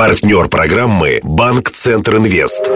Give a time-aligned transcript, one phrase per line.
[0.00, 2.70] Партнер программы «Банк Центр Инвест».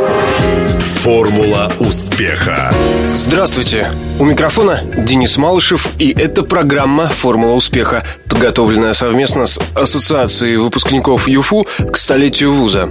[0.79, 2.71] Формула успеха.
[3.15, 3.91] Здравствуйте.
[4.19, 11.67] У микрофона Денис Малышев, и это программа «Формула успеха», подготовленная совместно с Ассоциацией выпускников ЮФУ
[11.91, 12.91] к столетию вуза.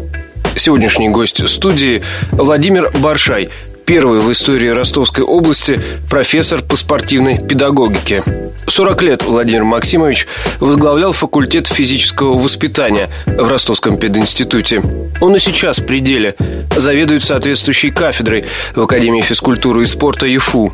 [0.56, 3.52] Сегодняшний гость студии Владимир Баршай,
[3.86, 5.80] первый в истории Ростовской области
[6.10, 8.24] профессор по спортивной педагогике.
[8.68, 10.28] 40 лет Владимир Максимович
[10.60, 14.82] возглавлял факультет физического воспитания в Ростовском пединституте.
[15.22, 16.36] Он и сейчас в пределе
[16.76, 18.46] заведует соответствующей кафедрой
[18.76, 20.72] в Академии физкультуры и спорта ЮФУ.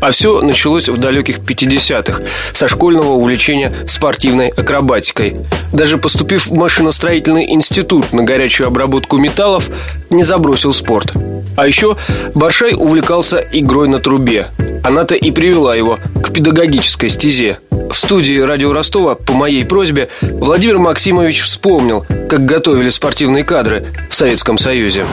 [0.00, 5.34] А все началось в далеких 50-х со школьного увлечения спортивной акробатикой.
[5.72, 9.70] Даже поступив в машиностроительный институт на горячую обработку металлов,
[10.10, 11.12] не забросил спорт.
[11.56, 11.96] А еще
[12.34, 14.48] Баршай увлекался игрой на трубе.
[14.82, 17.58] Она-то и привела его к педагогической стезе.
[17.70, 24.14] В студии радио Ростова по моей просьбе Владимир Максимович вспомнил, как готовили спортивные кадры в
[24.14, 25.04] Советском Союзе.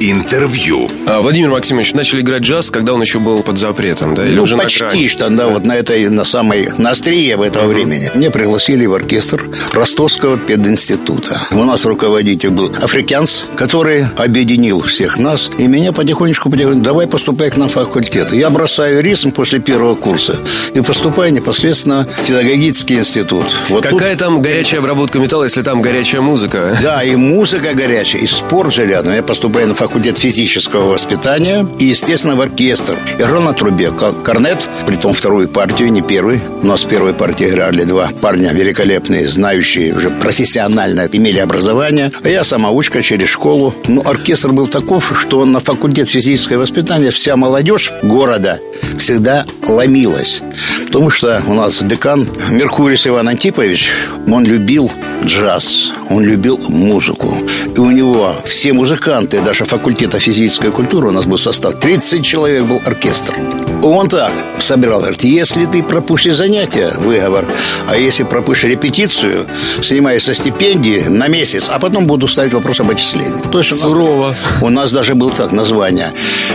[0.00, 0.90] Интервью.
[1.06, 4.24] А, Владимир Максимович, начали играть джаз, когда он еще был под запретом, да?
[4.26, 5.08] Или ну, уже почти на грани?
[5.08, 8.10] что, да, вот на этой, на самой, на острие в этого времени.
[8.14, 11.40] Мне пригласили в оркестр Ростовского пединститута.
[11.52, 15.50] У нас руководитель был африканец, который объединил всех нас.
[15.58, 18.32] И меня потихонечку, потихонечку, давай поступай к нам в факультет.
[18.32, 20.36] Я бросаю рисм после первого курса
[20.74, 23.46] и поступаю непосредственно в педагогический институт.
[23.68, 26.76] Вот тут- Какая там горячая обработка металла, если там горячая музыка?
[26.82, 29.14] Да, и музыка горячая, и спорт же рядом.
[29.14, 32.96] Я поступаю на факультет физического воспитания и, естественно, в оркестр.
[33.18, 33.90] Играл на трубе.
[33.90, 36.40] Корнет, притом вторую партию, не первый.
[36.62, 42.12] Нас в первой партии играли два парня великолепные, знающие, уже профессионально имели образование.
[42.22, 43.74] А я самоучка через школу.
[43.88, 48.60] Ну, оркестр был таков, что на факультет физического воспитания вся молодежь города
[48.98, 50.42] всегда ломилась.
[50.86, 53.90] Потому что у нас декан Меркурис Иван Антипович,
[54.28, 54.92] он любил
[55.24, 57.36] джаз, он любил музыку.
[57.76, 62.64] И у него все музыканты, даже факультета физической культуры, у нас был состав, 30 человек
[62.64, 63.34] был оркестр.
[63.82, 67.44] Он так собирал, говорит, если ты пропустишь занятия, выговор,
[67.88, 69.46] а если пропустишь репетицию,
[69.80, 73.42] снимаешь со стипендии на месяц, а потом буду ставить вопрос об отчислении.
[73.50, 74.34] То есть у нас, Сурово.
[74.60, 76.12] у нас даже был так название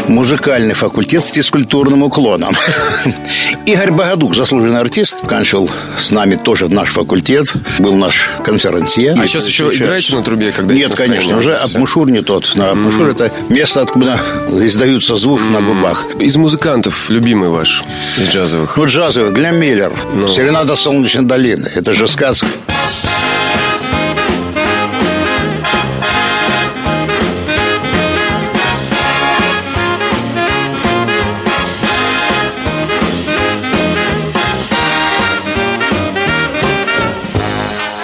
[0.07, 2.55] музыкальный факультет с физкультурным уклоном.
[3.66, 9.13] Игорь Богодук, заслуженный артист, кончил с нами тоже наш факультет, был наш конферансье.
[9.18, 12.56] А сейчас еще играете на трубе, когда Нет, конечно, уже Абмушур не тот.
[12.56, 14.19] На Абмушур это место, откуда
[14.50, 16.06] издаются звук на губах.
[16.19, 17.84] Из музыкантов любимый ваш,
[18.17, 18.75] из джазовых?
[18.78, 19.94] Ну, джазовый, Глен Миллер.
[20.35, 21.69] Серенада Солнечной долины.
[21.75, 22.47] Это же сказка.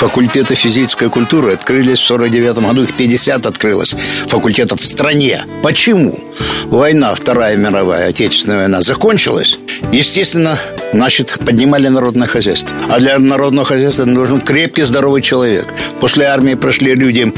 [0.03, 3.95] Факультеты физической культуры открылись в 49 году, их 50 открылось
[4.27, 5.45] факультетов в стране.
[5.61, 6.19] Почему?
[6.65, 9.57] Война, Вторая мировая, Отечественная война закончилась.
[9.93, 10.59] Естественно,
[10.91, 12.75] значит, поднимали народное хозяйство.
[12.89, 15.67] А для народного хозяйства нужен крепкий, здоровый человек.
[16.01, 17.31] После армии прошли люди,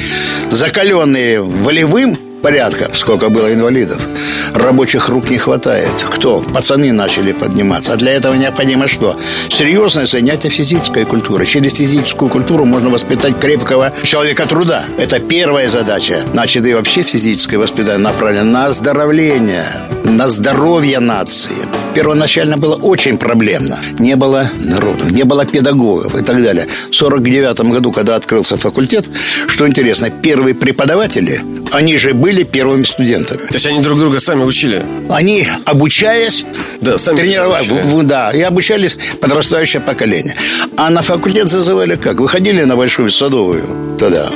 [0.49, 4.07] закаленные волевым порядком, сколько было инвалидов.
[4.53, 5.89] Рабочих рук не хватает.
[6.07, 6.41] Кто?
[6.41, 7.93] Пацаны начали подниматься.
[7.93, 9.19] А для этого необходимо что?
[9.49, 11.47] Серьезное занятие физической культурой.
[11.47, 14.85] Через физическую культуру можно воспитать крепкого человека труда.
[14.99, 16.23] Это первая задача.
[16.33, 19.65] Значит, и вообще физическое воспитание направлено на оздоровление,
[20.05, 21.55] на здоровье нации.
[21.93, 23.77] Первоначально было очень проблемно.
[23.99, 26.67] Не было народу, не было педагогов и так далее.
[26.91, 29.09] В 49 году, когда открылся факультет,
[29.47, 33.39] что интересно, первые преподаватели, они же были первыми студентами.
[33.47, 34.85] То есть они друг друга сами учили?
[35.09, 36.45] Они, обучаясь,
[36.81, 40.35] Да, сами тренировали, да, и обучались подрастающее поколение.
[40.77, 42.19] А на факультет зазывали как?
[42.19, 44.29] Выходили на Большую Садовую тогда.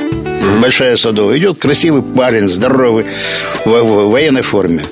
[0.58, 1.38] Большая Садовая.
[1.38, 3.06] Идет красивый парень, здоровый,
[3.64, 4.82] в, в военной форме.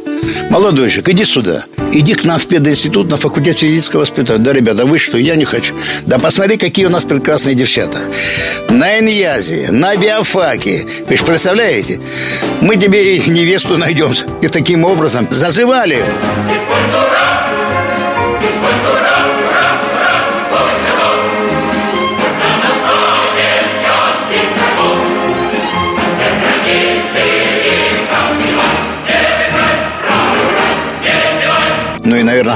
[0.51, 1.65] Молодой человек, иди сюда.
[1.93, 4.39] Иди к нам в пединститут на факультет физического воспитания.
[4.39, 5.75] Да, ребята, вы что, я не хочу.
[6.07, 7.99] Да посмотри, какие у нас прекрасные девчата.
[8.69, 10.87] На Иньязе, на биофаке.
[11.09, 12.01] Вы же представляете?
[12.61, 14.13] Мы тебе невесту найдем.
[14.43, 16.05] И таким образом зазывали.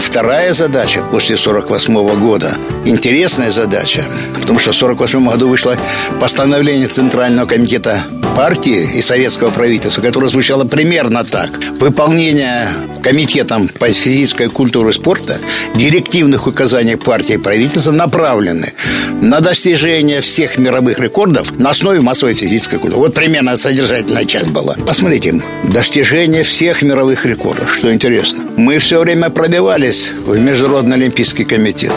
[0.03, 2.57] Вторая задача после 48 года.
[2.85, 4.05] Интересная задача,
[4.35, 5.77] потому что в 48 году вышло
[6.21, 8.03] постановление Центрального комитета
[8.37, 11.51] партии и советского правительства, которое звучало примерно так.
[11.81, 12.69] Выполнение
[13.03, 15.39] комитетом по физической культуре и спорта
[15.75, 18.73] директивных указаний партии и правительства направлены
[19.21, 23.03] на достижение всех мировых рекордов на основе массовой физической культуры.
[23.03, 24.75] Вот примерно содержательная часть была.
[24.87, 28.45] Посмотрите, достижение всех мировых рекордов, что интересно.
[28.57, 31.93] Мы все время пробивались в Международный Олимпийский комитет.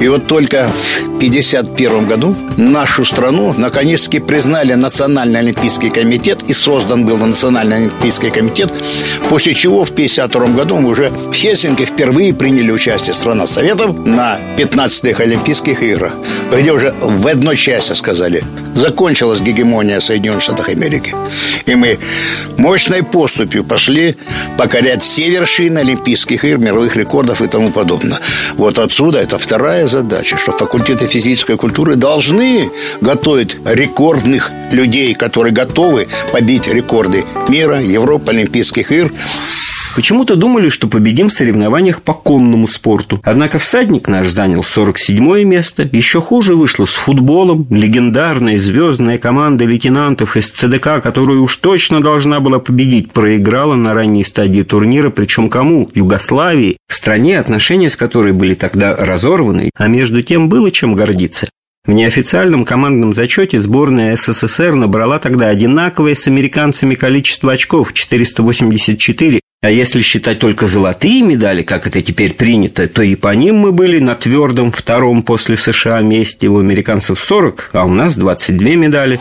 [0.00, 5.40] И вот только в 1951 году нашу страну наконец-таки признали Национальный
[5.76, 8.72] Олимпийский комитет и создан был Национальный Олимпийский комитет,
[9.28, 14.38] после чего в 1952 году мы уже в Хельсинки впервые приняли участие страна Советов на
[14.56, 16.14] 15-х Олимпийских играх,
[16.50, 18.42] где уже в одной части сказали,
[18.74, 21.14] закончилась гегемония Соединенных Штатов Америки.
[21.66, 21.98] И мы
[22.56, 24.16] мощной поступью пошли
[24.56, 28.18] покорять все вершины Олимпийских игр, мировых рекордов и тому подобное.
[28.56, 32.70] Вот отсюда это вторая задача, что факультеты физической культуры должны
[33.02, 35.65] готовить рекордных людей, которые готовы
[36.32, 39.10] побить рекорды мира, Европы, Олимпийских игр.
[39.96, 43.18] Почему-то думали, что победим в соревнованиях по конному спорту.
[43.24, 45.88] Однако всадник наш занял 47 место.
[45.90, 47.66] Еще хуже вышло с футболом.
[47.70, 54.24] Легендарная звездная команда лейтенантов из ЦДК, которую уж точно должна была победить, проиграла на ранней
[54.24, 55.08] стадии турнира.
[55.08, 55.90] Причем кому?
[55.94, 56.76] Югославии.
[56.86, 61.48] В стране, отношения с которой были тогда разорваны, а между тем было чем гордиться.
[61.86, 69.70] В неофициальном командном зачете сборная СССР набрала тогда одинаковое с американцами количество очков– 484, а
[69.70, 74.00] если считать только золотые медали, как это теперь принято, то и по ним мы были
[74.00, 76.48] на твердом втором после США месте.
[76.48, 79.20] У американцев 40, а у нас 22 медали.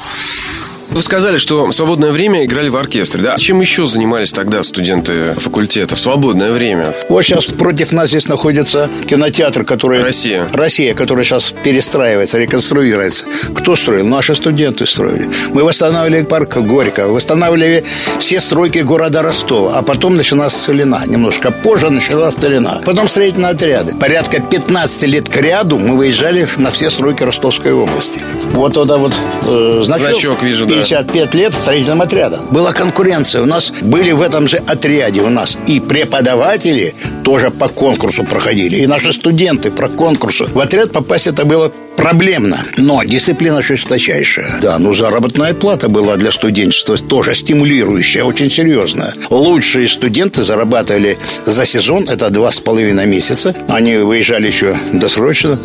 [0.90, 3.38] Вы сказали, что в свободное время играли в оркестре, да?
[3.38, 6.94] Чем еще занимались тогда студенты факультета в свободное время?
[7.10, 10.02] Вот сейчас против нас здесь находится кинотеатр, который...
[10.02, 10.48] Россия.
[10.54, 13.26] Россия, который сейчас перестраивается, реконструируется.
[13.56, 14.06] Кто строил?
[14.06, 15.28] Наши студенты строили.
[15.52, 17.84] Мы восстанавливали парк Горького, восстанавливали
[18.20, 21.04] все стройки города Ростова, а потом началась целина.
[21.06, 22.82] Немножко позже началась целина.
[22.86, 23.96] Потом строительные отряды.
[23.96, 28.22] Порядка 15 лет к ряду мы выезжали на все стройки Ростовской области.
[28.52, 29.14] Вот туда вот
[29.46, 30.06] э, значок.
[30.06, 30.75] Значок вижу, да.
[30.76, 32.48] 55 лет строительным отрядом.
[32.52, 33.42] Была конкуренция.
[33.42, 36.94] У нас были в этом же отряде у нас и преподаватели
[37.24, 40.48] тоже по конкурсу проходили, и наши студенты про конкурсу.
[40.54, 44.60] В отряд попасть это было проблемно, но дисциплина жесточайшая.
[44.62, 49.14] Да, ну заработная плата была для студенчества тоже стимулирующая, очень серьезная.
[49.30, 53.56] Лучшие студенты зарабатывали за сезон, это два с половиной месяца.
[53.68, 55.60] Они выезжали еще досрочно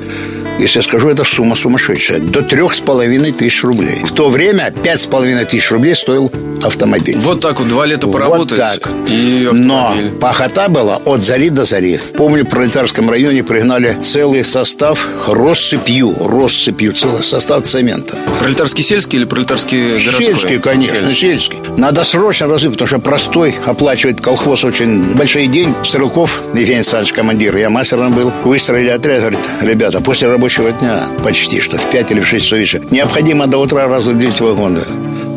[0.60, 2.20] если я скажу, это сумма сумасшедшая.
[2.20, 4.02] До трех с половиной тысяч рублей.
[4.04, 6.30] В то время пять с половиной тысяч рублей стоил
[6.62, 7.16] автомобиль.
[7.18, 8.50] Вот так вот два лета поработать.
[8.50, 8.90] Вот так.
[9.08, 11.98] И Но пахота была от зари до зари.
[12.16, 16.14] Помню, в пролетарском районе пригнали целый состав россыпью.
[16.20, 18.18] Россыпью целый состав цемента.
[18.40, 20.24] Пролетарский сельский или пролетарский городской?
[20.24, 21.58] Сельский, конечно, сельский.
[21.76, 25.74] Надо срочно развить, потому что простой оплачивает колхоз очень большой день.
[25.84, 31.60] Стрелков, Евгений Александрович, командир, я мастером был, выстроили отряд, говорит, ребята, после рабочего дня почти
[31.60, 34.80] что в 5 или в 6 часов вечера необходимо до утра разгрузить вагоны.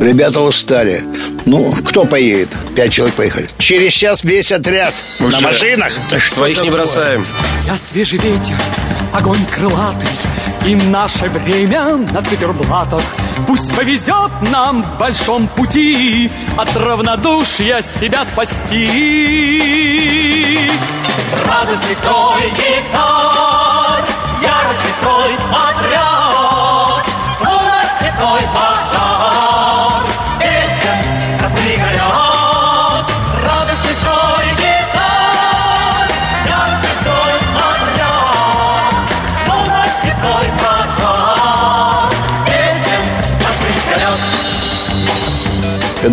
[0.01, 1.03] Ребята устали.
[1.45, 2.49] Ну, кто поедет?
[2.75, 3.47] Пять человек поехали.
[3.59, 5.93] Через час весь отряд Уже на машинах.
[6.09, 7.25] Да Своих не бросаем.
[7.65, 8.55] Я свежий ветер,
[9.13, 10.09] огонь крылатый
[10.65, 13.03] И наше время на циферблатах
[13.47, 18.89] Пусть повезет нам в большом пути От равнодушия себя спасти
[21.47, 23.62] Радостный строй гитар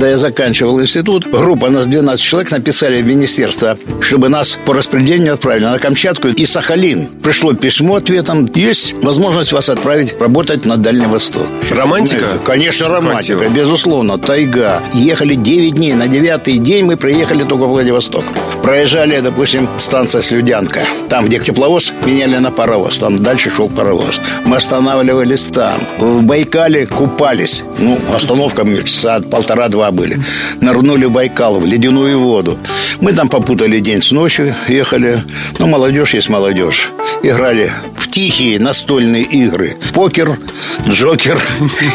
[0.00, 5.34] Когда я заканчивал институт, группа нас 12 человек написали в министерство, чтобы нас по распределению
[5.34, 7.06] отправили на Камчатку и Сахалин.
[7.22, 8.48] Пришло письмо ответом.
[8.54, 11.46] Есть возможность вас отправить работать на Дальний Восток.
[11.70, 12.24] Романтика?
[12.32, 13.54] Ну, Конечно, романтика, Захватила.
[13.54, 14.80] безусловно, тайга.
[14.94, 15.92] Ехали 9 дней.
[15.92, 18.24] На девятый день мы приехали только в Владивосток.
[18.62, 20.80] Проезжали, допустим, станция Слюдянка.
[21.10, 22.96] Там, где тепловоз, меняли на паровоз.
[22.96, 24.18] Там дальше шел паровоз.
[24.46, 25.78] Мы останавливались там.
[25.98, 27.64] В Байкале купались.
[27.78, 30.18] Ну, остановка часа полтора-два были.
[30.60, 32.58] Нырнули в Байкал, в ледяную воду.
[33.00, 35.22] Мы там попутали день с ночью, ехали.
[35.58, 36.90] Ну, молодежь есть молодежь.
[37.22, 37.72] Играли
[38.10, 39.76] тихие настольные игры.
[39.94, 40.38] Покер,
[40.88, 41.40] Джокер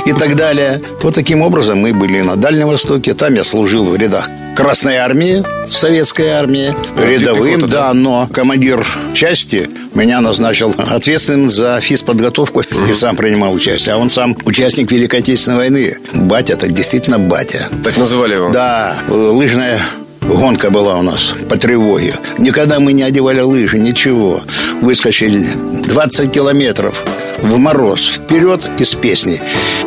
[0.05, 0.81] и так далее.
[1.01, 3.13] Вот таким образом мы были на Дальнем Востоке.
[3.13, 9.69] Там я служил в рядах Красной армии, советской армии, рядовым, пехота, да, но командир части
[9.93, 12.85] меня назначил ответственным за физподготовку угу.
[12.89, 13.95] и сам принимал участие.
[13.95, 15.97] А он сам участник Великой Отечественной войны.
[16.13, 17.67] Батя, так действительно батя.
[17.83, 18.51] Так называли его?
[18.51, 19.81] Да, лыжная
[20.27, 22.15] Гонка была у нас по тревоге.
[22.39, 24.41] Никогда мы не одевали лыжи, ничего.
[24.81, 25.45] Выскочили
[25.83, 27.03] 20 километров
[27.45, 29.41] в мороз, вперед из песни.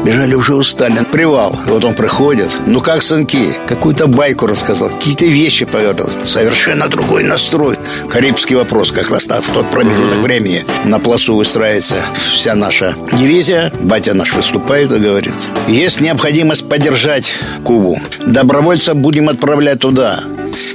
[0.04, 1.04] Бежали уже устали.
[1.10, 1.58] Привал.
[1.66, 2.50] Вот он приходит.
[2.66, 3.54] Ну как, сынки?
[3.66, 4.90] Какую-то байку рассказал.
[4.90, 6.08] Какие-то вещи поведал.
[6.22, 7.76] Совершенно другой настрой.
[8.08, 8.92] Карибский вопрос.
[8.92, 11.96] Как раз в тот промежуток времени на плацу выстраивается
[12.32, 13.72] вся наша дивизия.
[13.80, 15.34] Батя наш выступает и говорит.
[15.66, 17.32] Есть необходимость поддержать
[17.64, 17.98] Кубу.
[18.26, 20.20] Добровольца будем отправлять туда.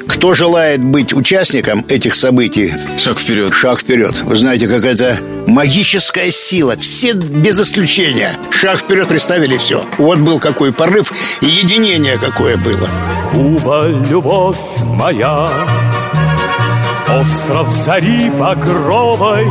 [0.07, 2.73] Кто желает быть участником этих событий?
[2.97, 3.53] Шаг вперед.
[3.53, 4.21] Шаг вперед.
[4.23, 6.75] Вы знаете, какая-то магическая сила.
[6.77, 8.37] Все без исключения.
[8.51, 9.85] Шаг вперед представили все.
[9.97, 11.11] Вот был какой порыв
[11.41, 12.89] и единение какое было.
[13.33, 15.47] Куба, любовь моя,
[17.07, 19.47] Остров зари покровой,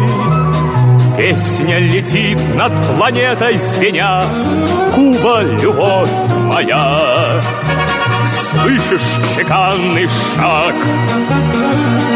[1.17, 4.23] Песня летит над планетой звеня,
[4.95, 6.11] Куба, любовь
[6.47, 7.41] моя.
[8.53, 9.01] Слышишь
[9.35, 10.07] чеканный
[10.37, 10.75] шаг?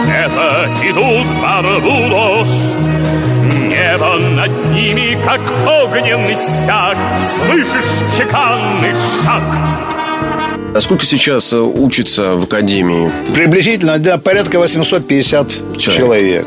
[0.07, 2.77] Это идут Барбудос,
[3.69, 9.43] Небо над ними, как огненный стяг Слышишь чеканный шаг
[10.75, 13.11] а сколько сейчас э, учится в академии?
[13.35, 15.97] Приблизительно, да, порядка 850 человек.
[15.97, 16.47] человек.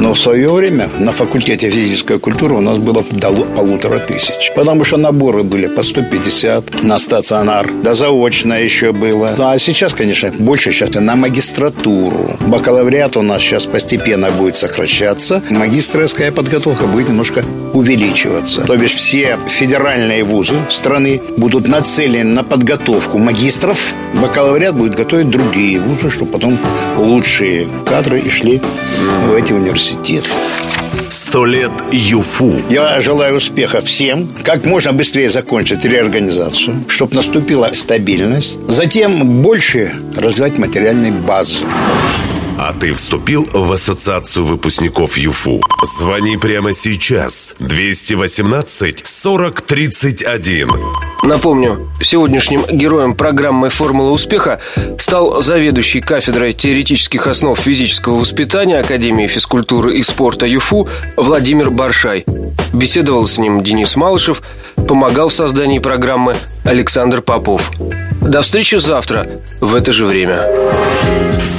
[0.00, 4.52] Но в свое время на факультете физической культуры у нас было до полутора тысяч.
[4.54, 7.70] Потому что наборы были по 150 на стационар.
[7.82, 9.34] Да заочно еще было.
[9.38, 12.36] А сейчас, конечно, больше сейчас на магистратуру.
[12.40, 15.42] Бакалавриат у нас сейчас постепенно будет сокращаться.
[15.50, 18.62] Магистрская подготовка будет немножко увеличиваться.
[18.62, 25.30] То бишь все федеральные вузы страны будут нацелены на подготовку магистров магистров, бакалавриат будет готовить
[25.30, 26.58] другие вузы, чтобы потом
[26.96, 28.60] лучшие кадры и шли
[29.26, 30.28] в эти университеты.
[31.08, 32.60] Сто лет ЮФУ.
[32.70, 34.28] Я желаю успеха всем.
[34.42, 38.58] Как можно быстрее закончить реорганизацию, чтобы наступила стабильность.
[38.68, 41.64] Затем больше развивать материальной базы.
[42.60, 45.60] А ты вступил в ассоциацию выпускников ЮФУ?
[45.84, 47.54] Звони прямо сейчас.
[47.60, 50.68] 218 40 31.
[51.22, 54.58] Напомню, сегодняшним героем программы «Формула успеха»
[54.98, 62.24] стал заведующий кафедрой теоретических основ физического воспитания Академии физкультуры и спорта ЮФУ Владимир Баршай.
[62.74, 64.42] Беседовал с ним Денис Малышев,
[64.88, 67.70] помогал в создании программы Александр Попов.
[68.20, 69.26] До встречи завтра
[69.60, 70.44] в это же время.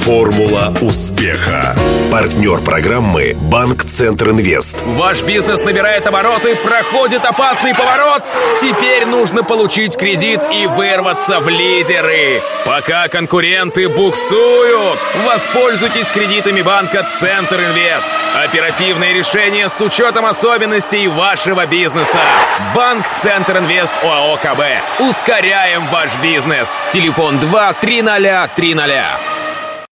[0.04, 1.76] Формула успеха.
[2.10, 4.82] Партнер программы Банк Центр Инвест.
[4.82, 8.22] Ваш бизнес набирает обороты, проходит опасный поворот.
[8.60, 12.42] Теперь нужно получить кредит и вырваться в лидеры.
[12.64, 18.08] Пока конкуренты буксуют, воспользуйтесь кредитами банка Центр Инвест.
[18.44, 22.18] Оперативные решения с учетом особенностей вашего бизнеса.
[22.74, 25.08] Банк Центр Инвест ОАО КБ.
[25.08, 26.49] Ускоряем ваш бизнес.
[26.90, 29.39] Телефон 2 300 300.